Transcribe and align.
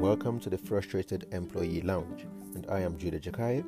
Welcome 0.00 0.40
to 0.40 0.48
the 0.48 0.56
Frustrated 0.56 1.26
Employee 1.30 1.82
Lounge, 1.82 2.26
and 2.54 2.66
I 2.70 2.80
am 2.80 2.96
Judah 2.96 3.20
Jakaya. 3.20 3.62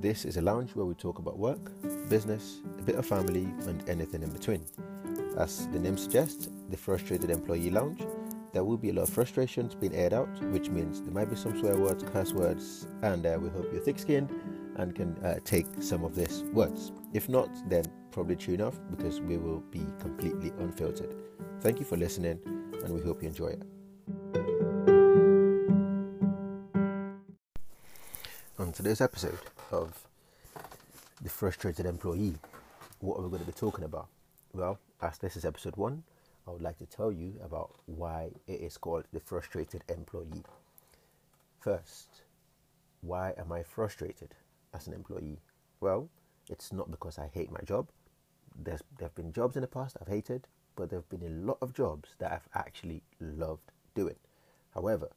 This 0.00 0.24
is 0.24 0.36
a 0.36 0.42
lounge 0.42 0.74
where 0.74 0.84
we 0.84 0.94
talk 0.94 1.20
about 1.20 1.38
work, 1.38 1.70
business, 2.08 2.62
a 2.80 2.82
bit 2.82 2.96
of 2.96 3.06
family, 3.06 3.44
and 3.68 3.88
anything 3.88 4.24
in 4.24 4.30
between. 4.30 4.64
As 5.38 5.68
the 5.68 5.78
name 5.78 5.96
suggests, 5.96 6.48
the 6.70 6.76
Frustrated 6.76 7.30
Employee 7.30 7.70
Lounge, 7.70 8.04
there 8.52 8.64
will 8.64 8.76
be 8.76 8.90
a 8.90 8.94
lot 8.94 9.02
of 9.02 9.10
frustrations 9.10 9.76
being 9.76 9.94
aired 9.94 10.12
out, 10.12 10.42
which 10.46 10.70
means 10.70 11.00
there 11.00 11.14
might 11.14 11.30
be 11.30 11.36
some 11.36 11.56
swear 11.56 11.76
words, 11.76 12.02
curse 12.02 12.32
words, 12.32 12.88
and 13.02 13.24
uh, 13.24 13.38
we 13.40 13.48
hope 13.50 13.68
you're 13.72 13.80
thick 13.80 14.00
skinned 14.00 14.32
and 14.74 14.96
can 14.96 15.16
uh, 15.24 15.36
take 15.44 15.66
some 15.78 16.02
of 16.02 16.16
these 16.16 16.42
words. 16.52 16.90
If 17.12 17.28
not, 17.28 17.50
then 17.70 17.84
probably 18.10 18.34
tune 18.34 18.60
off 18.60 18.80
because 18.90 19.20
we 19.20 19.36
will 19.36 19.60
be 19.70 19.86
completely 20.00 20.52
unfiltered. 20.58 21.14
Thank 21.60 21.78
you 21.78 21.84
for 21.84 21.96
listening, 21.96 22.40
and 22.82 22.92
we 22.92 23.00
hope 23.02 23.22
you 23.22 23.28
enjoy 23.28 23.50
it. 23.50 24.65
On 28.66 28.72
today's 28.72 29.00
episode 29.00 29.38
of 29.70 29.96
The 31.22 31.28
Frustrated 31.28 31.86
Employee, 31.86 32.34
what 32.98 33.16
are 33.16 33.22
we 33.22 33.28
going 33.28 33.44
to 33.44 33.46
be 33.46 33.52
talking 33.52 33.84
about? 33.84 34.08
Well, 34.52 34.80
as 35.00 35.18
this 35.18 35.36
is 35.36 35.44
episode 35.44 35.76
one, 35.76 36.02
I 36.48 36.50
would 36.50 36.62
like 36.62 36.76
to 36.78 36.86
tell 36.86 37.12
you 37.12 37.34
about 37.44 37.70
why 37.86 38.30
it 38.48 38.60
is 38.60 38.76
called 38.76 39.04
The 39.12 39.20
Frustrated 39.20 39.84
Employee. 39.88 40.42
First, 41.60 42.22
why 43.02 43.34
am 43.38 43.52
I 43.52 43.62
frustrated 43.62 44.34
as 44.74 44.88
an 44.88 44.94
employee? 44.94 45.38
Well, 45.78 46.08
it's 46.50 46.72
not 46.72 46.90
because 46.90 47.20
I 47.20 47.30
hate 47.32 47.52
my 47.52 47.60
job. 47.64 47.86
There's, 48.60 48.82
there 48.98 49.06
have 49.06 49.14
been 49.14 49.32
jobs 49.32 49.54
in 49.54 49.62
the 49.62 49.68
past 49.68 49.96
I've 50.00 50.08
hated, 50.08 50.48
but 50.74 50.90
there 50.90 50.98
have 50.98 51.08
been 51.08 51.22
a 51.22 51.46
lot 51.46 51.58
of 51.62 51.72
jobs 51.72 52.16
that 52.18 52.32
I've 52.32 52.48
actually 52.52 53.04
loved 53.20 53.70
doing. 53.94 54.16
However, 54.74 55.10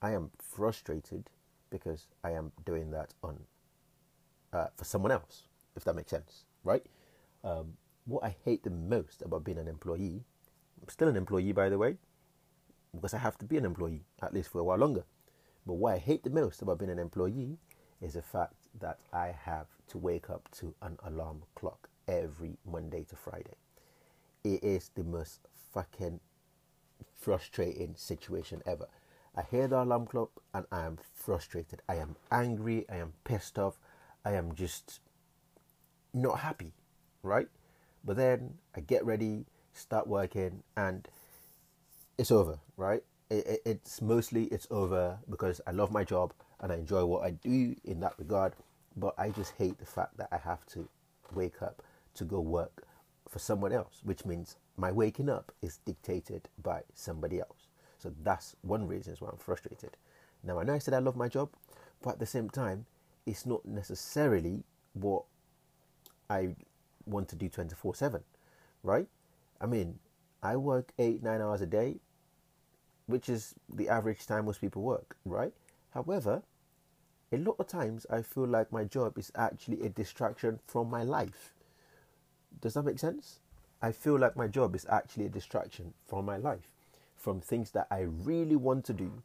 I 0.00 0.12
am 0.12 0.30
frustrated 0.38 1.30
because 1.70 2.08
I 2.22 2.32
am 2.32 2.52
doing 2.64 2.90
that 2.90 3.14
on 3.22 3.40
uh, 4.52 4.66
for 4.76 4.84
someone 4.84 5.12
else, 5.12 5.44
if 5.76 5.84
that 5.84 5.94
makes 5.94 6.10
sense, 6.10 6.44
right? 6.64 6.84
Um, 7.44 7.74
what 8.04 8.24
I 8.24 8.36
hate 8.44 8.64
the 8.64 8.70
most 8.70 9.22
about 9.22 9.44
being 9.44 9.58
an 9.58 9.68
employee, 9.68 10.24
I'm 10.82 10.88
still 10.88 11.08
an 11.08 11.16
employee 11.16 11.52
by 11.52 11.68
the 11.68 11.78
way, 11.78 11.96
because 12.92 13.14
I 13.14 13.18
have 13.18 13.38
to 13.38 13.44
be 13.44 13.56
an 13.56 13.64
employee 13.64 14.04
at 14.22 14.34
least 14.34 14.50
for 14.50 14.58
a 14.58 14.64
while 14.64 14.78
longer. 14.78 15.04
But 15.66 15.74
what 15.74 15.94
I 15.94 15.98
hate 15.98 16.24
the 16.24 16.30
most 16.30 16.62
about 16.62 16.78
being 16.78 16.90
an 16.90 16.98
employee 16.98 17.58
is 18.00 18.14
the 18.14 18.22
fact 18.22 18.54
that 18.80 18.98
I 19.12 19.34
have 19.44 19.66
to 19.88 19.98
wake 19.98 20.30
up 20.30 20.48
to 20.58 20.74
an 20.82 20.98
alarm 21.04 21.42
clock 21.54 21.88
every 22.08 22.56
Monday 22.64 23.04
to 23.10 23.16
Friday. 23.16 23.56
It 24.42 24.64
is 24.64 24.90
the 24.94 25.04
most 25.04 25.40
fucking 25.72 26.20
frustrating 27.14 27.94
situation 27.96 28.62
ever. 28.66 28.88
I 29.36 29.42
hear 29.50 29.68
the 29.68 29.82
alarm 29.82 30.06
clock 30.06 30.30
and 30.52 30.66
I 30.72 30.84
am 30.84 30.98
frustrated. 31.14 31.82
I 31.88 31.96
am 31.96 32.16
angry. 32.30 32.84
I 32.90 32.96
am 32.96 33.12
pissed 33.24 33.58
off. 33.58 33.78
I 34.24 34.32
am 34.34 34.54
just 34.54 35.00
not 36.12 36.40
happy, 36.40 36.72
right? 37.22 37.48
But 38.04 38.16
then 38.16 38.54
I 38.76 38.80
get 38.80 39.04
ready, 39.04 39.46
start 39.72 40.06
working, 40.06 40.62
and 40.76 41.08
it's 42.18 42.30
over, 42.30 42.58
right? 42.76 43.02
It, 43.30 43.46
it, 43.46 43.62
it's 43.64 44.02
mostly 44.02 44.44
it's 44.46 44.66
over 44.70 45.18
because 45.28 45.60
I 45.66 45.70
love 45.70 45.92
my 45.92 46.04
job 46.04 46.32
and 46.60 46.72
I 46.72 46.76
enjoy 46.76 47.04
what 47.04 47.24
I 47.24 47.30
do 47.30 47.76
in 47.84 48.00
that 48.00 48.14
regard. 48.18 48.54
But 48.96 49.14
I 49.18 49.30
just 49.30 49.52
hate 49.56 49.78
the 49.78 49.86
fact 49.86 50.16
that 50.18 50.28
I 50.32 50.38
have 50.38 50.66
to 50.68 50.88
wake 51.34 51.62
up 51.62 51.82
to 52.14 52.24
go 52.24 52.40
work 52.40 52.84
for 53.28 53.38
someone 53.38 53.72
else, 53.72 54.00
which 54.02 54.24
means 54.24 54.56
my 54.76 54.90
waking 54.90 55.28
up 55.28 55.52
is 55.62 55.78
dictated 55.86 56.48
by 56.62 56.82
somebody 56.94 57.38
else. 57.40 57.59
So 58.00 58.12
that's 58.22 58.56
one 58.62 58.86
reason 58.86 59.14
why 59.18 59.28
I'm 59.30 59.38
frustrated. 59.38 59.96
Now 60.42 60.58
I 60.58 60.64
know 60.64 60.74
I 60.74 60.78
said 60.78 60.94
I 60.94 60.98
love 60.98 61.16
my 61.16 61.28
job, 61.28 61.50
but 62.02 62.10
at 62.10 62.18
the 62.18 62.26
same 62.26 62.48
time, 62.48 62.86
it's 63.26 63.44
not 63.44 63.64
necessarily 63.66 64.64
what 64.94 65.24
I 66.28 66.54
want 67.06 67.28
to 67.28 67.36
do 67.36 67.48
24 67.48 67.94
7, 67.94 68.22
right? 68.82 69.06
I 69.60 69.66
mean, 69.66 69.98
I 70.42 70.56
work 70.56 70.92
eight, 70.98 71.22
nine 71.22 71.42
hours 71.42 71.60
a 71.60 71.66
day, 71.66 71.96
which 73.06 73.28
is 73.28 73.54
the 73.72 73.88
average 73.88 74.26
time 74.26 74.46
most 74.46 74.60
people 74.60 74.82
work, 74.82 75.16
right? 75.24 75.52
However, 75.92 76.42
a 77.32 77.36
lot 77.36 77.56
of 77.58 77.66
times 77.66 78.06
I 78.10 78.22
feel 78.22 78.46
like 78.46 78.72
my 78.72 78.84
job 78.84 79.18
is 79.18 79.30
actually 79.34 79.82
a 79.82 79.88
distraction 79.88 80.60
from 80.66 80.88
my 80.88 81.02
life. 81.02 81.52
Does 82.60 82.74
that 82.74 82.84
make 82.84 82.98
sense? 82.98 83.40
I 83.82 83.92
feel 83.92 84.18
like 84.18 84.36
my 84.36 84.46
job 84.46 84.74
is 84.74 84.86
actually 84.90 85.26
a 85.26 85.30
distraction 85.30 85.94
from 86.06 86.24
my 86.24 86.36
life, 86.36 86.70
from 87.20 87.40
things 87.40 87.70
that 87.72 87.86
I 87.90 88.00
really 88.00 88.56
want 88.56 88.84
to 88.86 88.92
do. 88.92 89.22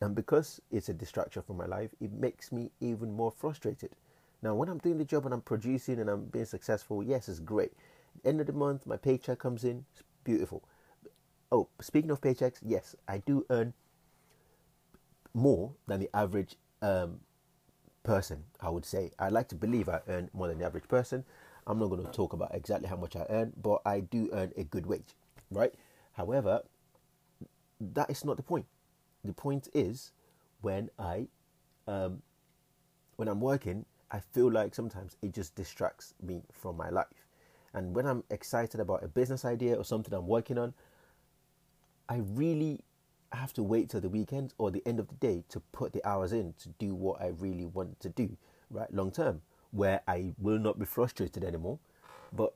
And 0.00 0.14
because 0.14 0.60
it's 0.70 0.88
a 0.88 0.94
distraction 0.94 1.42
from 1.42 1.56
my 1.56 1.66
life, 1.66 1.90
it 2.00 2.12
makes 2.12 2.50
me 2.50 2.70
even 2.80 3.12
more 3.12 3.30
frustrated. 3.30 3.90
Now, 4.42 4.54
when 4.54 4.68
I'm 4.68 4.78
doing 4.78 4.98
the 4.98 5.04
job 5.04 5.24
and 5.26 5.34
I'm 5.34 5.42
producing 5.42 6.00
and 6.00 6.08
I'm 6.08 6.24
being 6.24 6.46
successful, 6.46 7.02
yes, 7.02 7.28
it's 7.28 7.38
great. 7.38 7.72
End 8.24 8.40
of 8.40 8.46
the 8.46 8.52
month, 8.52 8.86
my 8.86 8.96
paycheck 8.96 9.38
comes 9.38 9.64
in, 9.64 9.84
it's 9.92 10.02
beautiful. 10.24 10.64
Oh, 11.52 11.68
speaking 11.80 12.10
of 12.10 12.20
paychecks, 12.20 12.58
yes, 12.62 12.96
I 13.06 13.18
do 13.18 13.44
earn 13.50 13.74
more 15.34 15.72
than 15.86 16.00
the 16.00 16.10
average 16.14 16.56
um, 16.82 17.20
person, 18.02 18.44
I 18.60 18.70
would 18.70 18.84
say. 18.84 19.10
I 19.18 19.28
like 19.28 19.48
to 19.48 19.54
believe 19.54 19.88
I 19.88 20.00
earn 20.08 20.30
more 20.32 20.48
than 20.48 20.58
the 20.58 20.64
average 20.64 20.88
person. 20.88 21.24
I'm 21.66 21.78
not 21.78 21.88
going 21.88 22.04
to 22.04 22.10
talk 22.10 22.32
about 22.32 22.54
exactly 22.54 22.88
how 22.88 22.96
much 22.96 23.16
I 23.16 23.26
earn, 23.28 23.52
but 23.62 23.82
I 23.84 24.00
do 24.00 24.30
earn 24.32 24.52
a 24.56 24.64
good 24.64 24.86
wage, 24.86 25.14
right? 25.50 25.72
However, 26.12 26.62
that 27.80 28.10
is 28.10 28.24
not 28.24 28.36
the 28.36 28.42
point. 28.42 28.66
The 29.24 29.32
point 29.32 29.68
is 29.74 30.12
when 30.60 30.90
I, 30.98 31.28
um, 31.86 32.22
when 33.16 33.28
I'm 33.28 33.40
working, 33.40 33.84
I 34.10 34.20
feel 34.20 34.50
like 34.50 34.74
sometimes 34.74 35.16
it 35.22 35.32
just 35.32 35.54
distracts 35.54 36.14
me 36.22 36.42
from 36.52 36.76
my 36.76 36.90
life. 36.90 37.06
And 37.72 37.94
when 37.94 38.06
I'm 38.06 38.24
excited 38.30 38.80
about 38.80 39.04
a 39.04 39.08
business 39.08 39.44
idea 39.44 39.74
or 39.76 39.84
something 39.84 40.12
I'm 40.12 40.26
working 40.26 40.58
on, 40.58 40.74
I 42.08 42.16
really 42.34 42.80
have 43.32 43.52
to 43.52 43.62
wait 43.62 43.90
till 43.90 44.00
the 44.00 44.08
weekend 44.08 44.52
or 44.58 44.70
the 44.70 44.82
end 44.84 44.98
of 44.98 45.06
the 45.06 45.14
day 45.14 45.44
to 45.50 45.60
put 45.72 45.92
the 45.92 46.04
hours 46.06 46.32
in 46.32 46.54
to 46.58 46.68
do 46.70 46.94
what 46.94 47.20
I 47.20 47.28
really 47.28 47.66
want 47.66 48.00
to 48.00 48.08
do, 48.08 48.36
right? 48.70 48.92
Long 48.92 49.12
term, 49.12 49.42
where 49.70 50.00
I 50.08 50.32
will 50.38 50.58
not 50.58 50.78
be 50.78 50.84
frustrated 50.84 51.44
anymore. 51.44 51.78
But 52.32 52.54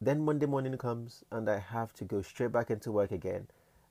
then 0.00 0.20
Monday 0.24 0.46
morning 0.46 0.76
comes 0.76 1.24
and 1.32 1.48
I 1.48 1.58
have 1.58 1.94
to 1.94 2.04
go 2.04 2.20
straight 2.20 2.52
back 2.52 2.70
into 2.70 2.92
work 2.92 3.10
again. 3.10 3.46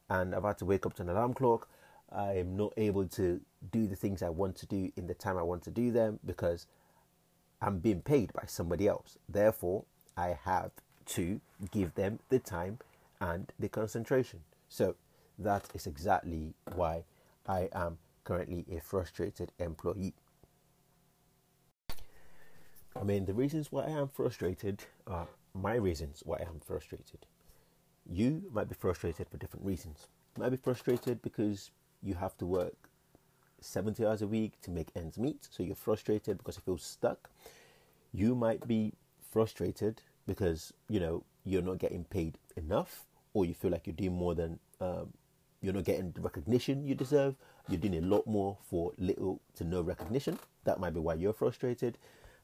And 0.09 0.33
I've 0.33 0.43
had 0.43 0.57
to 0.59 0.65
wake 0.65 0.85
up 0.85 0.93
to 0.95 1.03
an 1.03 1.09
alarm 1.09 1.33
clock. 1.33 1.67
I 2.11 2.33
am 2.33 2.55
not 2.55 2.73
able 2.77 3.05
to 3.09 3.41
do 3.71 3.87
the 3.87 3.95
things 3.95 4.23
I 4.23 4.29
want 4.29 4.55
to 4.57 4.65
do 4.65 4.91
in 4.95 5.07
the 5.07 5.13
time 5.13 5.37
I 5.37 5.43
want 5.43 5.63
to 5.63 5.71
do 5.71 5.91
them 5.91 6.19
because 6.25 6.67
I'm 7.61 7.79
being 7.79 8.01
paid 8.01 8.31
by 8.33 8.43
somebody 8.45 8.87
else. 8.87 9.17
Therefore, 9.27 9.83
I 10.15 10.37
have 10.43 10.71
to 11.07 11.41
give 11.71 11.95
them 11.95 12.19
the 12.29 12.39
time 12.39 12.79
and 13.19 13.51
the 13.59 13.67
concentration. 13.67 14.41
So 14.69 14.95
that 15.39 15.65
is 15.73 15.87
exactly 15.87 16.53
why 16.75 17.03
I 17.47 17.69
am 17.73 17.97
currently 18.23 18.65
a 18.71 18.79
frustrated 18.79 19.51
employee. 19.59 20.13
I 22.99 23.03
mean, 23.03 23.25
the 23.25 23.33
reasons 23.33 23.71
why 23.71 23.83
I 23.83 23.91
am 23.91 24.07
frustrated 24.07 24.83
are 25.05 25.27
my 25.53 25.75
reasons 25.75 26.23
why 26.25 26.37
I 26.37 26.43
am 26.43 26.59
frustrated. 26.65 27.25
You 28.09 28.43
might 28.53 28.69
be 28.69 28.75
frustrated 28.75 29.27
for 29.29 29.37
different 29.37 29.65
reasons. 29.65 30.07
You 30.35 30.43
might 30.43 30.49
be 30.49 30.57
frustrated 30.57 31.21
because 31.21 31.71
you 32.01 32.13
have 32.15 32.37
to 32.37 32.45
work 32.45 32.75
70 33.59 34.05
hours 34.05 34.21
a 34.21 34.27
week 34.27 34.61
to 34.61 34.71
make 34.71 34.89
ends 34.95 35.17
meet, 35.17 35.47
so 35.49 35.63
you're 35.63 35.75
frustrated 35.75 36.37
because 36.37 36.55
you 36.57 36.61
feel 36.63 36.77
stuck. 36.77 37.29
You 38.13 38.35
might 38.35 38.67
be 38.67 38.93
frustrated 39.31 40.01
because 40.25 40.73
you 40.89 40.99
know 40.99 41.23
you're 41.43 41.61
not 41.61 41.79
getting 41.79 42.03
paid 42.05 42.37
enough, 42.55 43.05
or 43.33 43.45
you 43.45 43.53
feel 43.53 43.71
like 43.71 43.87
you're 43.87 43.95
doing 43.95 44.13
more 44.13 44.35
than 44.35 44.59
um, 44.79 45.11
you're 45.61 45.73
not 45.73 45.83
getting 45.83 46.11
the 46.11 46.21
recognition 46.21 46.85
you 46.85 46.95
deserve. 46.95 47.35
You're 47.67 47.79
doing 47.79 47.97
a 47.97 48.01
lot 48.07 48.25
more 48.27 48.57
for 48.69 48.93
little 48.97 49.41
to 49.55 49.63
no 49.63 49.81
recognition. 49.81 50.39
That 50.63 50.79
might 50.79 50.93
be 50.93 50.99
why 50.99 51.15
you're 51.15 51.33
frustrated. 51.33 51.97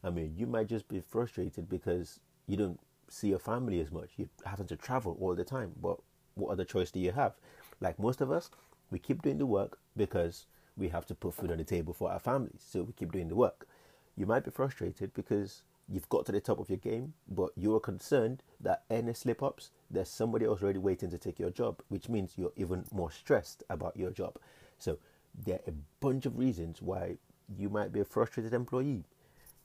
I 0.04 0.10
mean, 0.10 0.34
you 0.36 0.48
might 0.48 0.68
just 0.68 0.88
be 0.88 1.00
frustrated 1.00 1.70
because 1.70 2.20
you 2.48 2.58
don't 2.58 2.80
see 3.10 3.30
your 3.30 3.40
family 3.40 3.80
as 3.80 3.92
much. 3.92 4.10
You're 4.18 4.30
having 4.46 4.68
to 4.68 4.76
travel 4.76 5.18
all 5.20 5.36
the 5.36 5.44
time. 5.44 5.72
But 5.82 5.98
what 6.36 6.52
other 6.52 6.66
choice 6.66 6.92
do 6.92 7.00
you 7.00 7.12
have? 7.12 7.34
Like 7.80 8.00
most 8.00 8.22
of 8.22 8.32
us, 8.32 8.50
we 8.92 9.00
keep 9.00 9.22
doing 9.22 9.38
the 9.38 9.46
work 9.46 9.80
because 9.96 10.46
we 10.78 10.90
have 10.90 11.06
to 11.08 11.16
put 11.16 11.34
food 11.34 11.52
on 11.52 11.58
the 11.58 11.64
table 11.64 11.94
for 11.94 12.12
our 12.12 12.20
families. 12.20 12.62
So 12.68 12.84
we 12.84 12.94
keep 12.94 13.12
doing 13.12 13.28
the 13.28 13.36
work. 13.36 13.68
You 14.16 14.26
might 14.26 14.46
be 14.46 14.52
frustrated 14.52 15.14
because 15.14 15.64
you've 15.90 16.10
got 16.10 16.26
to 16.26 16.32
the 16.32 16.42
top 16.42 16.60
of 16.60 16.70
your 16.70 16.78
game, 16.78 17.14
but 17.30 17.52
you're 17.56 17.80
concerned 17.80 18.44
that 18.62 18.84
any 18.90 19.14
slip 19.14 19.44
ups, 19.44 19.72
there's 19.92 20.10
somebody 20.10 20.46
else 20.46 20.64
already 20.64 20.80
waiting 20.80 21.10
to 21.10 21.18
take 21.18 21.40
your 21.40 21.50
job, 21.50 21.82
which 21.90 22.10
means 22.10 22.34
you're 22.38 22.54
even 22.56 22.86
more 22.92 23.12
stressed 23.12 23.64
about 23.70 23.98
your 23.98 24.12
job. 24.12 24.38
So 24.80 24.98
there 25.46 25.56
are 25.56 25.72
a 25.72 25.74
bunch 26.00 26.26
of 26.26 26.38
reasons 26.38 26.82
why 26.82 27.18
you 27.58 27.70
might 27.70 27.92
be 27.92 28.00
a 28.00 28.06
frustrated 28.06 28.54
employee. 28.54 29.04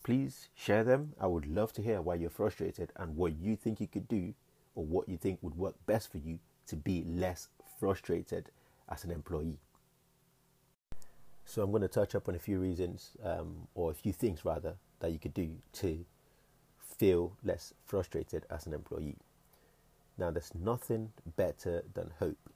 Please 0.03 0.49
share 0.55 0.85
them. 0.85 1.13
I 1.21 1.27
would 1.27 1.47
love 1.47 1.73
to 1.75 1.83
hear 1.83 2.01
why 2.01 2.15
you're 2.15 2.31
frustrated 2.31 2.93
and 2.97 3.17
what 3.17 3.37
you 3.37 3.57
think 3.57 3.81
you 3.81 3.87
could 3.87 4.09
do 4.09 4.35
or 4.75 4.85
what 4.85 5.09
you 5.09 5.17
think 5.17 5.39
would 5.43 5.57
work 5.57 5.75
best 5.87 6.11
for 6.11 6.19
you 6.19 6.39
to 6.69 6.77
be 6.77 7.05
less 7.05 7.49
frustrated 7.79 8.51
as 8.89 9.05
an 9.05 9.11
employee. 9.11 9.59
So 11.45 11.63
I'm 11.63 11.71
going 11.71 11.83
to 11.83 11.89
touch 11.89 12.15
up 12.15 12.29
on 12.29 12.35
a 12.35 12.39
few 12.39 12.59
reasons, 12.59 13.13
um, 13.25 13.69
or 13.75 13.91
a 13.91 13.95
few 13.95 14.13
things 14.13 14.45
rather, 14.45 14.75
that 15.01 15.13
you 15.13 15.19
could 15.19 15.35
do 15.35 15.57
to 15.75 16.05
feel 16.79 17.33
less 17.43 17.73
frustrated 17.87 18.45
as 18.51 18.67
an 18.67 18.75
employee. 18.75 19.17
Now, 20.19 20.31
there's 20.31 20.55
nothing 20.55 21.13
better 21.37 21.85
than 21.95 22.11
hope, 22.19 22.51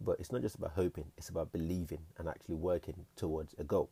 but 0.00 0.18
it's 0.18 0.32
not 0.32 0.42
just 0.42 0.56
about 0.56 0.72
hoping; 0.72 1.06
it's 1.16 1.28
about 1.28 1.52
believing 1.52 2.00
and 2.18 2.28
actually 2.28 2.56
working 2.56 3.06
towards 3.16 3.54
a 3.58 3.64
goal. 3.64 3.88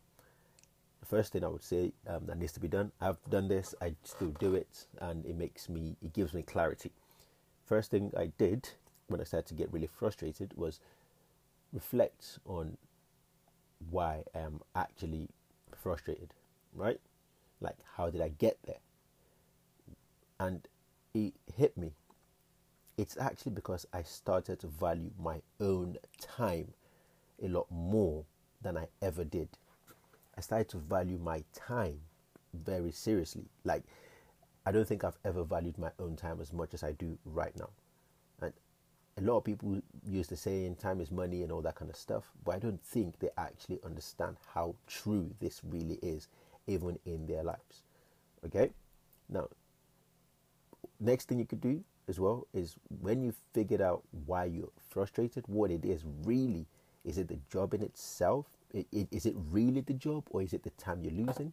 The 1.01 1.07
first 1.07 1.33
thing 1.33 1.45
I 1.45 1.49
would 1.49 1.63
say 1.63 1.93
um, 2.07 2.27
that 2.27 2.39
needs 2.39 2.53
to 2.53 2.61
be 2.61 2.69
done. 2.69 2.93
I've 3.01 3.19
done 3.29 3.49
this. 3.49 3.75
I 3.81 3.95
still 4.05 4.31
do 4.39 4.55
it, 4.55 4.87
and 5.01 5.25
it 5.25 5.37
makes 5.37 5.69
me. 5.69 5.97
It 6.03 6.13
gives 6.13 6.35
me 6.35 6.43
clarity. 6.43 6.93
First 7.67 7.91
thing 7.91 8.13
I 8.17 8.33
did 8.37 8.71
when 9.07 9.21
I 9.21 9.25
started 9.25 9.49
to 9.49 9.55
get 9.55 9.73
really 9.73 9.87
frustrated 9.87 10.53
was 10.57 10.81
reflect 11.73 12.39
on 12.45 12.77
why 13.91 14.25
I 14.35 14.39
am 14.39 14.61
actually 14.75 15.29
frustrated, 15.75 16.35
right? 16.75 17.01
Like, 17.61 17.77
how 17.97 18.11
did 18.11 18.21
I 18.21 18.29
get 18.29 18.59
there? 18.67 18.81
And 20.39 20.67
it 21.15 21.35
hit 21.57 21.77
me. 21.77 21.93
It's 22.97 23.17
actually 23.17 23.53
because 23.53 23.87
I 23.93 24.03
started 24.03 24.61
to 24.61 24.67
value 24.67 25.11
my 25.19 25.41
own 25.61 25.97
time 26.21 26.75
a 27.43 27.49
lot 27.49 27.67
more 27.71 28.25
than 28.61 28.77
I 28.77 28.89
ever 29.01 29.25
did. 29.25 29.49
I 30.37 30.41
started 30.41 30.69
to 30.71 30.79
value 30.79 31.19
my 31.19 31.45
time 31.55 32.01
very 32.55 32.93
seriously. 32.93 33.45
Like, 33.65 33.85
I 34.67 34.73
don't 34.73 34.87
think 34.87 35.05
I've 35.05 35.19
ever 35.25 35.45
valued 35.45 35.79
my 35.79 35.91
own 35.99 36.17
time 36.17 36.41
as 36.41 36.53
much 36.53 36.75
as 36.75 36.83
I 36.83 36.93
do 36.93 37.19
right 37.25 37.57
now. 37.59 37.71
And 38.43 38.53
a 39.17 39.33
lot 39.33 39.39
of 39.39 39.45
people 39.45 39.83
use 40.07 40.29
the 40.29 40.37
saying 40.37 40.77
time 40.77 41.01
is 41.01 41.11
money 41.11 41.43
and 41.43 41.51
all 41.51 41.61
that 41.63 41.75
kind 41.75 41.91
of 41.91 41.97
stuff, 41.97 42.31
but 42.45 42.55
I 42.55 42.59
don't 42.59 42.83
think 42.83 43.19
they 43.19 43.29
actually 43.37 43.81
understand 43.85 44.37
how 44.55 44.77
true 44.87 45.35
this 45.41 45.61
really 45.65 45.99
is, 46.03 46.29
even 46.67 46.99
in 47.05 47.27
their 47.27 47.43
lives. 47.43 47.83
Okay? 48.47 48.71
Now, 49.29 49.49
next 51.01 51.29
thing 51.29 51.39
you 51.39 51.45
could 51.45 51.61
do 51.61 51.83
as 52.09 52.21
well 52.21 52.47
is 52.55 52.77
when 53.01 53.23
you 53.23 53.35
figured 53.53 53.81
out 53.81 54.03
why 54.27 54.45
you're 54.45 54.73
frustrated, 54.89 55.45
what 55.49 55.71
it 55.71 55.85
is 55.85 56.05
really. 56.25 56.67
Is 57.05 57.19
it 57.19 57.29
the 57.29 57.39
job 57.51 57.75
in 57.75 57.83
itself? 57.83 58.47
Is 58.73 59.27
it 59.27 59.35
really 59.51 59.81
the 59.81 59.95
job, 59.95 60.25
or 60.31 60.43
is 60.43 60.53
it 60.53 60.63
the 60.63 60.71
time 60.71 61.03
you're 61.03 61.27
losing, 61.27 61.53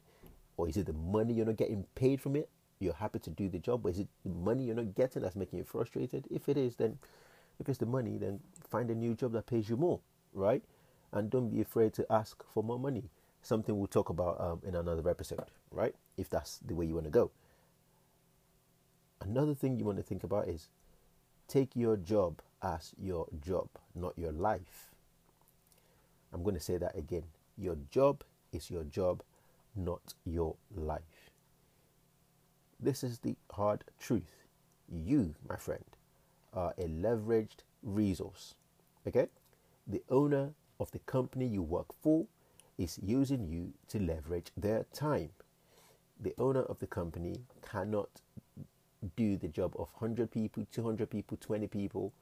or 0.56 0.70
is 0.70 0.78
it 0.78 0.86
the 0.86 0.94
money 0.94 1.34
you're 1.34 1.46
not 1.46 1.58
getting 1.58 1.86
paid 1.96 2.22
from 2.22 2.36
it? 2.36 2.50
You're 2.80 2.94
happy 2.94 3.20
to 3.20 3.30
do 3.32 3.50
the 3.50 3.58
job, 3.58 3.82
but 3.84 3.90
is 3.94 4.00
it 4.00 4.08
the 4.24 4.30
money 4.30 4.66
you're 4.66 4.76
not 4.76 4.94
getting 4.94 5.24
that's 5.24 5.36
making 5.36 5.58
you 5.58 5.66
frustrated? 5.66 6.28
If 6.30 6.48
it 6.48 6.58
is, 6.58 6.76
then 6.76 7.00
if 7.60 7.68
it's 7.68 7.80
the 7.80 7.88
money, 7.88 8.18
then 8.18 8.40
find 8.70 8.92
a 8.92 8.96
new 8.96 9.16
job 9.16 9.32
that 9.34 9.48
pays 9.48 9.68
you 9.68 9.78
more, 9.78 10.00
right? 10.34 10.62
And 11.12 11.30
don't 11.30 11.50
be 11.50 11.62
afraid 11.62 11.94
to 11.94 12.06
ask 12.12 12.44
for 12.54 12.62
more 12.64 12.78
money. 12.78 13.10
Something 13.42 13.78
we'll 13.78 13.88
talk 13.88 14.10
about 14.10 14.40
um, 14.40 14.62
in 14.68 14.76
another 14.76 15.10
episode, 15.10 15.46
right? 15.72 15.96
If 16.18 16.30
that's 16.30 16.60
the 16.60 16.76
way 16.76 16.86
you 16.86 16.94
want 16.94 17.06
to 17.06 17.12
go. 17.12 17.32
Another 19.22 19.56
thing 19.56 19.78
you 19.78 19.86
want 19.86 19.98
to 19.98 20.04
think 20.04 20.24
about 20.24 20.48
is 20.48 20.70
take 21.48 21.76
your 21.76 21.98
job 21.98 22.42
as 22.62 22.94
your 22.98 23.26
job, 23.42 23.70
not 23.96 24.14
your 24.18 24.32
life. 24.32 24.92
I'm 26.34 26.44
going 26.44 26.56
to 26.56 26.62
say 26.62 26.78
that 26.78 26.98
again. 26.98 27.24
Your 27.58 27.78
job 27.90 28.24
is 28.52 28.70
your 28.70 28.84
job, 28.84 29.24
not 29.76 30.14
your 30.26 30.56
life. 30.76 31.32
This 32.80 33.04
is 33.04 33.20
the 33.20 33.36
hard 33.52 33.84
truth. 34.00 34.46
You, 34.90 35.36
my 35.48 35.56
friend, 35.56 35.84
are 36.54 36.74
a 36.78 36.84
leveraged 36.84 37.64
resource. 37.84 38.56
Okay? 39.08 39.28
The 39.88 40.04
owner 40.10 40.54
of 40.80 40.92
the 40.92 41.00
company 41.00 41.48
you 41.48 41.62
work 41.62 41.88
for 42.02 42.28
is 42.78 43.00
using 43.02 43.48
you 43.48 43.74
to 43.90 44.00
leverage 44.00 44.52
their 44.56 44.86
time. 44.94 45.30
The 46.20 46.34
owner 46.38 46.62
of 46.62 46.80
the 46.80 46.88
company 46.88 47.42
cannot 47.62 48.10
do 49.16 49.38
the 49.38 49.48
job 49.48 49.74
of 49.78 49.90
100 50.00 50.32
people, 50.32 50.66
200 50.72 51.10
people, 51.10 51.38
20 51.40 51.68
people. 51.68 52.14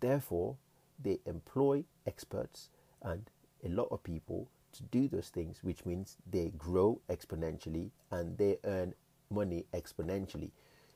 Therefore, 0.00 0.56
they 1.00 1.18
employ 1.26 1.84
experts 2.06 2.70
and 3.02 3.30
a 3.64 3.68
lot 3.68 3.88
of 3.90 4.02
people 4.02 4.48
to 4.72 4.82
do 4.84 5.08
those 5.08 5.28
things, 5.28 5.58
which 5.62 5.84
means 5.84 6.16
they 6.30 6.52
grow 6.56 7.00
exponentially 7.08 7.90
and 8.10 8.38
they 8.38 8.56
earn 8.64 8.94
money 9.30 9.66
exponentially. 9.74 10.50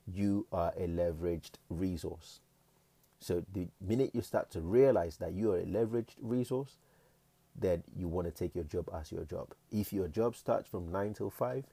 You 0.06 0.46
are 0.52 0.72
a 0.76 0.86
leveraged 0.86 1.52
resource. 1.68 2.40
So 3.20 3.44
the 3.52 3.68
minute 3.80 4.10
you 4.14 4.22
start 4.22 4.50
to 4.52 4.60
realize 4.60 5.16
that 5.18 5.32
you 5.32 5.52
are 5.52 5.58
a 5.58 5.64
leveraged 5.64 6.16
resource, 6.20 6.78
then 7.58 7.82
you 7.94 8.08
want 8.08 8.26
to 8.26 8.30
take 8.30 8.54
your 8.54 8.64
job 8.64 8.88
as 8.94 9.10
your 9.10 9.24
job. 9.24 9.54
If 9.72 9.92
your 9.92 10.08
job 10.08 10.36
starts 10.36 10.68
from 10.68 10.92
9 10.92 11.14
till 11.14 11.30
5, 11.30 11.64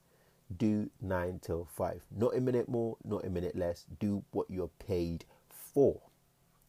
do 0.58 0.90
9 1.02 1.40
till 1.42 1.68
5. 1.76 2.02
Not 2.18 2.36
a 2.36 2.42
minute 2.42 2.70
more, 2.70 2.98
not 3.04 3.26
a 3.26 3.30
minute 3.30 3.56
less. 3.56 3.86
Do 4.00 4.24
what 4.32 4.50
you're 4.50 4.70
paid 4.88 5.26
for. 5.50 6.00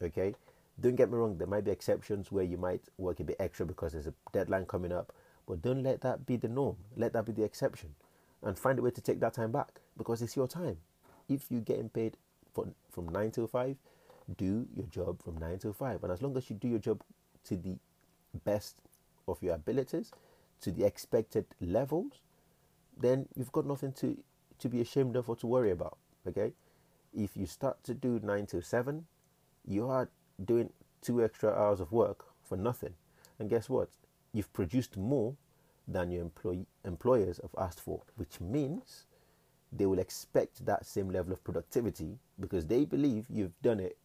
Okay? 0.03 0.35
Don't 0.81 0.97
get 0.97 1.11
me 1.11 1.17
wrong, 1.17 1.39
there 1.39 1.47
might 1.47 1.65
be 1.65 1.71
exceptions 1.71 2.33
where 2.33 2.45
you 2.45 2.57
might 2.57 2.83
work 2.99 3.21
a 3.21 3.25
bit 3.25 3.37
extra 3.39 3.65
because 3.65 3.93
there's 3.93 4.07
a 4.07 4.15
deadline 4.33 4.67
coming 4.67 4.93
up, 4.93 5.13
but 5.47 5.63
don't 5.63 5.83
let 5.83 6.01
that 6.01 6.27
be 6.27 6.37
the 6.37 6.49
norm. 6.49 6.77
Let 6.97 7.13
that 7.13 7.25
be 7.27 7.33
the 7.33 7.45
exception. 7.45 7.95
And 8.43 8.59
find 8.59 8.79
a 8.79 8.83
way 8.83 8.91
to 8.91 9.01
take 9.01 9.21
that 9.21 9.35
time 9.35 9.53
back 9.53 9.81
because 9.97 10.21
it's 10.21 10.37
your 10.37 10.49
time. 10.49 10.79
If 11.29 11.47
you're 11.51 11.61
getting 11.61 11.89
paid 11.89 12.17
for, 12.53 12.69
from 12.91 13.09
9 13.09 13.31
till 13.31 13.47
5, 13.47 13.77
do 14.37 14.67
your 14.75 14.87
job 14.87 15.23
from 15.23 15.39
9 15.39 15.59
till 15.59 15.73
5. 15.73 16.03
And 16.03 16.13
as 16.13 16.23
long 16.23 16.37
as 16.37 16.51
you 16.51 16.57
do 16.57 16.69
your 16.69 16.79
job 16.79 17.03
to 17.45 17.57
the 17.57 17.79
best 18.45 18.81
of 19.29 19.43
your 19.43 19.55
abilities, 19.55 20.11
to 20.61 20.71
the 20.71 20.85
expected 20.85 21.47
levels, 21.61 22.13
then 22.99 23.27
you've 23.35 23.53
got 23.53 23.67
nothing 23.67 23.93
to, 23.93 24.17
to 24.59 24.69
be 24.69 24.81
ashamed 24.81 25.17
of 25.17 25.29
or 25.29 25.37
to 25.37 25.47
worry 25.47 25.71
about. 25.71 25.99
Okay? 26.27 26.53
If 27.13 27.37
you 27.37 27.47
start 27.47 27.83
to 27.85 27.95
do 27.95 28.21
9 28.23 28.47
till 28.47 28.63
7, 28.63 29.07
you 29.67 29.89
are 29.89 30.09
doing 30.43 30.71
two 31.03 31.23
extra 31.23 31.51
hours 31.51 31.81
of 31.81 31.93
work 31.93 32.25
for 32.43 32.57
nothing. 32.57 32.95
And 33.39 33.51
guess 33.51 33.69
what? 33.69 33.89
You've 34.33 34.53
produced 34.53 34.97
more 34.97 35.35
than 35.87 36.11
your 36.11 36.23
employee, 36.23 36.67
employers 36.85 37.41
have 37.43 37.55
asked 37.59 37.81
for, 37.81 38.03
which 38.17 38.41
means 38.41 39.05
they 39.73 39.87
will 39.87 39.99
expect 39.99 40.65
that 40.67 40.87
same 40.87 41.11
level 41.11 41.33
of 41.33 41.43
productivity 41.45 42.19
because 42.41 42.67
they 42.67 42.85
believe 42.85 43.27
you've 43.29 43.61
done 43.63 43.81
it 43.81 43.97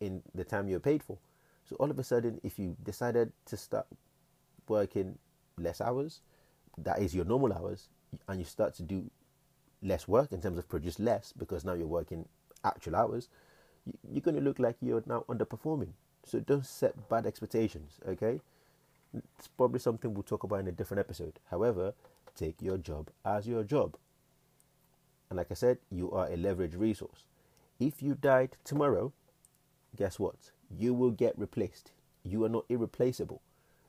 in 0.00 0.22
the 0.34 0.44
time 0.44 0.68
you're 0.68 0.80
paid 0.80 1.02
for. 1.02 1.18
So 1.68 1.76
all 1.76 1.90
of 1.90 1.98
a 1.98 2.04
sudden, 2.04 2.40
if 2.44 2.58
you 2.58 2.76
decided 2.82 3.32
to 3.46 3.56
start 3.56 3.86
working 4.68 5.18
less 5.58 5.80
hours, 5.80 6.20
that 6.78 7.00
is 7.00 7.14
your 7.14 7.24
normal 7.24 7.52
hours, 7.52 7.88
and 8.28 8.38
you 8.38 8.44
start 8.44 8.74
to 8.74 8.82
do 8.82 9.10
less 9.82 10.06
work 10.06 10.32
in 10.32 10.40
terms 10.40 10.58
of 10.58 10.68
produce 10.68 10.98
less 10.98 11.32
because 11.36 11.64
now 11.64 11.74
you're 11.74 11.86
working 11.86 12.28
actual 12.64 12.96
hours, 12.96 13.28
you're 14.10 14.20
going 14.20 14.36
to 14.36 14.40
look 14.42 14.58
like 14.58 14.76
you're 14.80 15.02
now 15.06 15.24
underperforming. 15.28 15.90
So 16.24 16.40
don't 16.40 16.66
set 16.66 17.08
bad 17.08 17.26
expectations, 17.26 17.98
okay? 18.06 18.40
It's 19.38 19.48
probably 19.48 19.78
something 19.78 20.12
we'll 20.12 20.22
talk 20.22 20.42
about 20.42 20.60
in 20.60 20.68
a 20.68 20.72
different 20.72 21.00
episode. 21.00 21.38
However, 21.50 21.94
take 22.34 22.60
your 22.60 22.78
job 22.78 23.10
as 23.24 23.46
your 23.46 23.62
job. 23.62 23.96
And 25.30 25.36
like 25.36 25.48
I 25.50 25.54
said, 25.54 25.78
you 25.90 26.10
are 26.12 26.28
a 26.28 26.36
leverage 26.36 26.74
resource. 26.74 27.24
If 27.78 28.02
you 28.02 28.14
died 28.14 28.56
tomorrow, 28.64 29.12
guess 29.96 30.18
what? 30.18 30.50
You 30.70 30.94
will 30.94 31.10
get 31.10 31.38
replaced. 31.38 31.92
You 32.24 32.44
are 32.44 32.48
not 32.48 32.64
irreplaceable. 32.68 33.40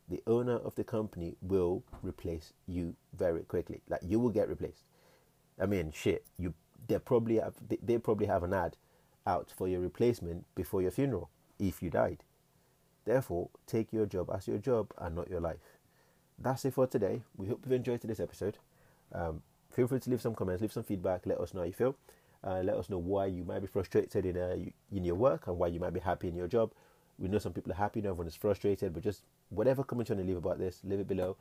The 0.10 0.22
owner 0.26 0.56
of 0.56 0.76
the 0.76 0.84
company 0.84 1.36
will 1.42 1.84
replace 2.02 2.54
you 2.68 2.96
very 3.18 3.42
quickly. 3.42 3.82
Like 3.90 4.02
you 4.04 4.20
will 4.20 4.30
get 4.30 4.48
replaced. 4.48 4.84
I 5.60 5.66
mean, 5.66 5.92
shit. 5.92 6.24
You 6.38 6.54
they 6.88 7.00
probably 7.00 7.38
have 7.38 7.56
they, 7.68 7.78
they 7.84 7.98
probably 7.98 8.28
have 8.28 8.44
an 8.44 8.54
ad 8.54 8.78
out 9.28 9.52
for 9.56 9.68
your 9.68 9.82
replacement 9.82 10.46
before 10.56 10.82
your 10.82 10.92
funeral 10.92 11.30
if 11.60 11.84
you 11.84 11.90
died. 11.90 12.24
Therefore, 13.06 13.50
take 13.68 13.94
your 13.94 14.06
job 14.06 14.30
as 14.34 14.48
your 14.48 14.58
job 14.58 14.92
and 14.98 15.16
not 15.16 15.30
your 15.30 15.40
life. 15.40 15.78
That's 16.40 16.66
it 16.66 16.74
for 16.74 16.88
today. 16.88 17.22
We 17.36 17.48
hope 17.48 17.62
you've 17.64 17.74
enjoyed 17.74 18.02
today's 18.02 18.20
episode. 18.20 18.58
Um, 19.14 19.42
feel 19.70 19.88
free 19.88 20.00
to 20.00 20.10
leave 20.10 20.22
some 20.22 20.36
comments, 20.36 20.62
leave 20.62 20.74
some 20.74 20.84
feedback, 20.84 21.26
let 21.26 21.40
us 21.40 21.54
know 21.54 21.62
how 21.62 21.68
you 21.68 21.74
feel. 21.74 21.96
Uh, 22.44 22.62
let 22.64 22.76
us 22.76 22.90
know 22.90 22.98
why 22.98 23.26
you 23.26 23.44
might 23.44 23.60
be 23.60 23.68
frustrated 23.68 24.26
in, 24.26 24.38
uh, 24.38 24.56
in 24.92 25.04
your 25.04 25.16
work 25.16 25.48
and 25.48 25.58
why 25.58 25.68
you 25.68 25.80
might 25.80 25.94
be 25.94 26.00
happy 26.00 26.28
in 26.28 26.36
your 26.36 26.48
job. 26.48 26.72
We 27.18 27.28
know 27.28 27.40
some 27.40 27.54
people 27.54 27.72
are 27.72 27.76
happy, 27.76 28.02
not 28.02 28.10
everyone 28.10 28.28
is 28.28 28.36
frustrated, 28.36 28.94
but 28.94 29.04
just 29.04 29.24
whatever 29.50 29.84
comment 29.84 30.10
you 30.10 30.16
want 30.16 30.26
to 30.26 30.28
leave 30.28 30.38
about 30.38 30.60
this, 30.60 30.82
leave 30.84 31.00
it 31.00 31.08
below 31.08 31.36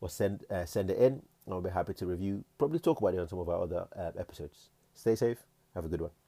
or 0.00 0.10
send 0.10 0.44
uh, 0.50 0.64
send 0.64 0.90
it 0.90 0.98
in. 0.98 1.22
I'll 1.48 1.60
be 1.60 1.70
happy 1.70 1.94
to 1.94 2.06
review, 2.06 2.44
probably 2.58 2.80
talk 2.80 3.00
about 3.00 3.14
it 3.14 3.20
on 3.20 3.28
some 3.28 3.38
of 3.38 3.48
our 3.48 3.62
other 3.62 3.86
uh, 3.96 4.10
episodes. 4.18 4.68
Stay 4.94 5.14
safe. 5.14 5.38
Have 5.74 5.84
a 5.84 5.88
good 5.88 6.00
one. 6.00 6.21